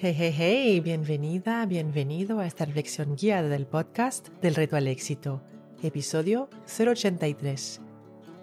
[0.00, 5.42] Hey, hey, hey, bienvenida, bienvenido a esta reflexión guiada del podcast del reto al éxito,
[5.82, 7.80] episodio 083.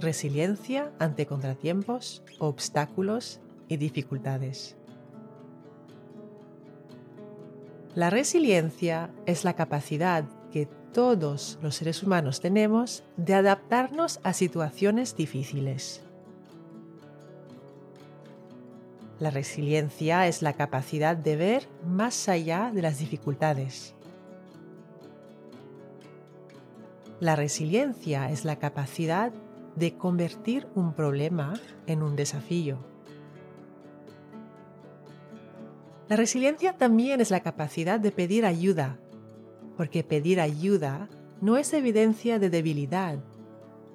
[0.00, 4.76] Resiliencia ante contratiempos, obstáculos y dificultades.
[7.94, 15.14] La resiliencia es la capacidad que todos los seres humanos tenemos de adaptarnos a situaciones
[15.14, 16.02] difíciles.
[19.20, 23.94] La resiliencia es la capacidad de ver más allá de las dificultades.
[27.20, 29.32] La resiliencia es la capacidad
[29.76, 31.54] de convertir un problema
[31.86, 32.78] en un desafío.
[36.08, 38.98] La resiliencia también es la capacidad de pedir ayuda,
[39.76, 41.08] porque pedir ayuda
[41.40, 43.18] no es evidencia de debilidad,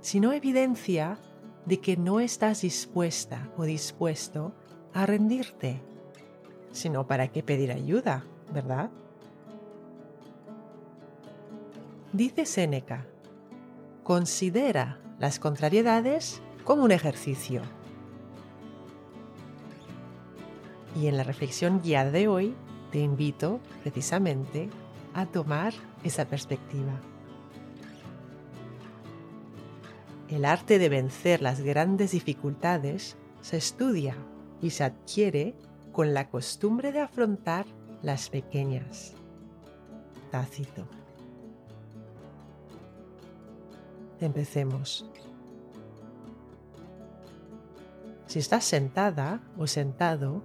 [0.00, 1.18] sino evidencia
[1.66, 4.54] de que no estás dispuesta o dispuesto
[4.94, 5.80] a rendirte,
[6.72, 8.90] sino para qué pedir ayuda, ¿verdad?
[12.12, 13.06] Dice Séneca,
[14.02, 17.62] considera las contrariedades como un ejercicio.
[20.96, 22.54] Y en la reflexión guiada de hoy
[22.90, 24.70] te invito precisamente
[25.14, 26.98] a tomar esa perspectiva.
[30.28, 34.16] El arte de vencer las grandes dificultades se estudia
[34.60, 35.54] y se adquiere
[35.92, 37.66] con la costumbre de afrontar
[38.02, 39.14] las pequeñas.
[40.30, 40.86] Tácito.
[44.20, 45.08] Empecemos.
[48.26, 50.42] Si estás sentada o sentado,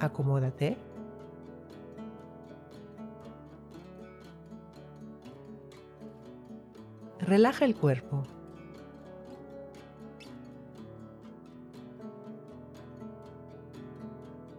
[0.00, 0.76] acomódate.
[7.20, 8.24] Relaja el cuerpo.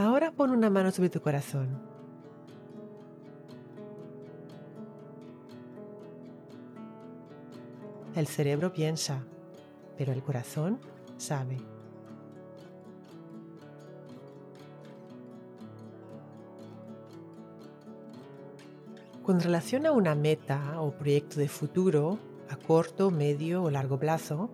[0.00, 1.78] Ahora pon una mano sobre tu corazón.
[8.16, 9.22] El cerebro piensa,
[9.98, 10.78] pero el corazón
[11.18, 11.58] sabe.
[19.22, 22.18] Con relación a una meta o proyecto de futuro
[22.48, 24.48] a corto, medio o largo plazo,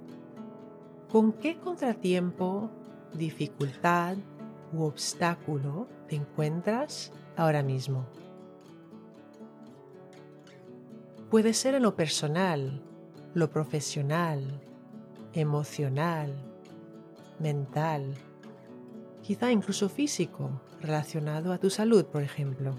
[1.09, 2.69] ¿con qué contratiempo,
[3.15, 4.17] dificultad
[4.73, 8.07] u obstáculo te encuentras ahora mismo.
[11.31, 12.83] Puede ser en lo personal,
[13.35, 14.61] lo profesional,
[15.33, 16.35] emocional,
[17.39, 18.15] mental,
[19.23, 22.75] quizá incluso físico, relacionado a tu salud, por ejemplo.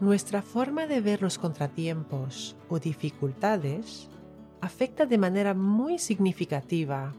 [0.00, 4.08] Nuestra forma de ver los contratiempos o dificultades
[4.60, 7.12] afecta de manera muy significativa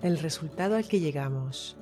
[0.00, 1.76] el resultado al que llegamos.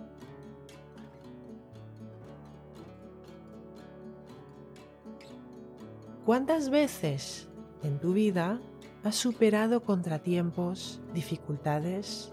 [6.26, 7.48] ¿Cuántas veces
[7.82, 8.60] en tu vida
[9.04, 12.32] has superado contratiempos, dificultades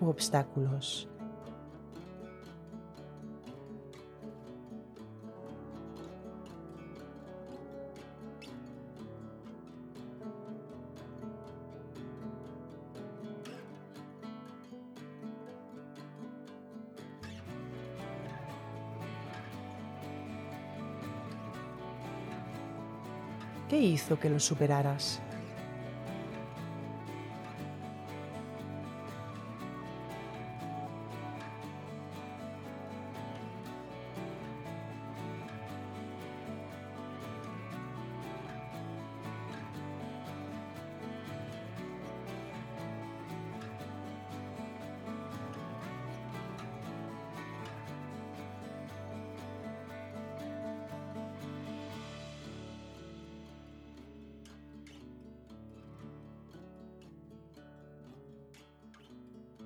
[0.00, 1.08] u obstáculos?
[23.70, 25.20] ¿Qué hizo que lo superaras?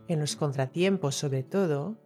[0.09, 1.97] En los contratiempos sobre todo,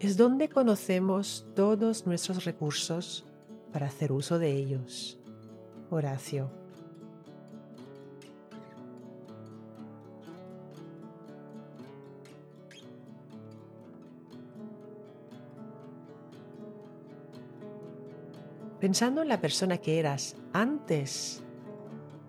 [0.00, 3.24] es donde conocemos todos nuestros recursos
[3.72, 5.18] para hacer uso de ellos.
[5.90, 6.50] Horacio.
[18.80, 21.42] Pensando en la persona que eras antes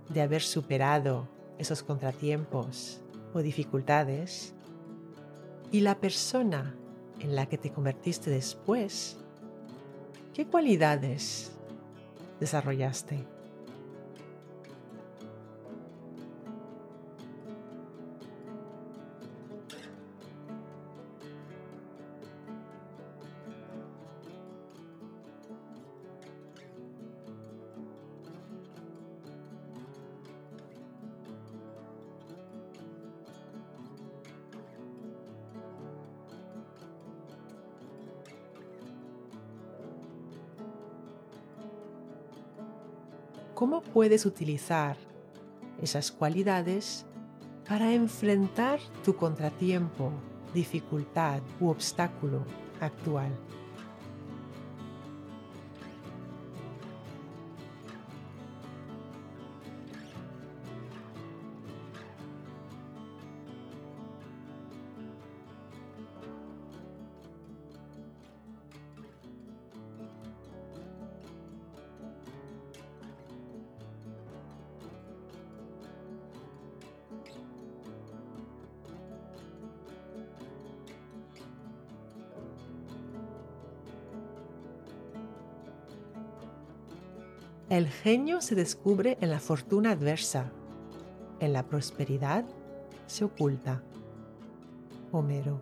[0.08, 1.28] de haber superado
[1.58, 3.02] esos contratiempos
[3.34, 4.54] o dificultades,
[5.72, 6.76] y la persona
[7.20, 9.18] en la que te convertiste después,
[10.34, 11.52] ¿qué cualidades
[12.40, 13.35] desarrollaste?
[43.56, 44.98] Cómo puedes utilizar
[45.82, 47.06] esas cualidades
[47.68, 50.12] para enfrentar tu contratiempo,
[50.54, 52.46] dificultad u obstáculo
[52.80, 53.32] actual.
[87.68, 90.52] El genio se descubre en la fortuna adversa,
[91.40, 92.46] en la prosperidad
[93.08, 93.82] se oculta.
[95.12, 95.60] Homero.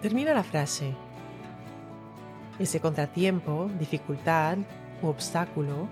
[0.00, 0.94] Termina la frase.
[2.60, 4.58] Ese contratiempo, dificultad
[5.02, 5.88] u obstáculo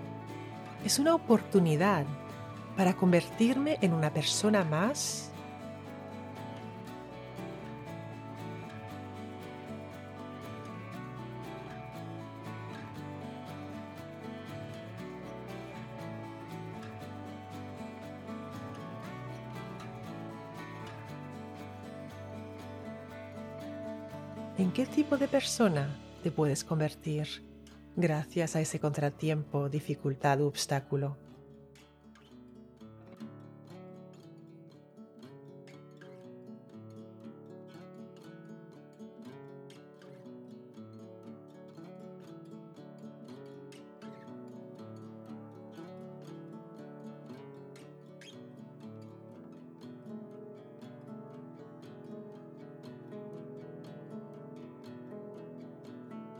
[0.85, 2.05] es una oportunidad
[2.77, 5.30] para convertirme en una persona más
[24.61, 25.89] ¿En qué tipo de persona
[26.21, 27.25] te puedes convertir
[27.95, 31.17] gracias a ese contratiempo, dificultad u obstáculo?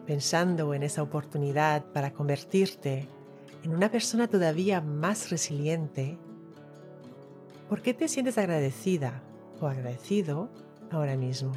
[0.05, 3.07] Pensando en esa oportunidad para convertirte
[3.63, 6.17] en una persona todavía más resiliente,
[7.69, 9.21] ¿por qué te sientes agradecida
[9.59, 10.49] o agradecido
[10.89, 11.51] ahora mismo?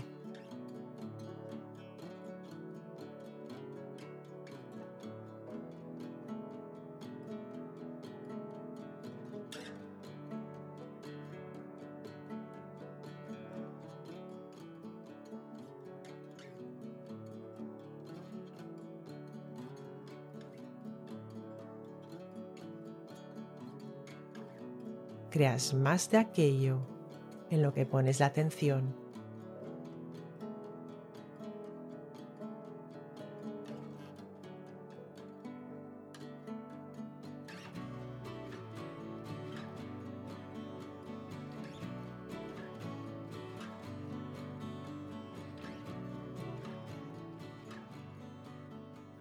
[25.34, 26.78] Creas más de aquello
[27.50, 28.94] en lo que pones la atención.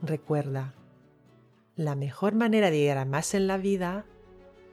[0.03, 0.75] Recuerda,
[1.75, 4.05] la mejor manera de llegar a más en la vida